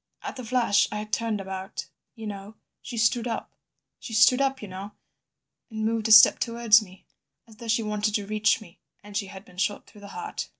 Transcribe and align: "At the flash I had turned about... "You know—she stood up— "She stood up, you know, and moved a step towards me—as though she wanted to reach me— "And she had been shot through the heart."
"At 0.23 0.35
the 0.35 0.43
flash 0.43 0.87
I 0.91 0.97
had 0.97 1.13
turned 1.13 1.39
about... 1.39 1.85
"You 2.15 2.25
know—she 2.25 2.97
stood 2.97 3.27
up— 3.27 3.51
"She 3.99 4.15
stood 4.15 4.41
up, 4.41 4.59
you 4.59 4.67
know, 4.67 4.93
and 5.69 5.85
moved 5.85 6.07
a 6.07 6.11
step 6.11 6.39
towards 6.39 6.81
me—as 6.81 7.57
though 7.57 7.67
she 7.67 7.83
wanted 7.83 8.15
to 8.15 8.25
reach 8.25 8.61
me— 8.61 8.79
"And 9.03 9.15
she 9.15 9.27
had 9.27 9.45
been 9.45 9.57
shot 9.57 9.85
through 9.85 10.01
the 10.01 10.07
heart." 10.07 10.49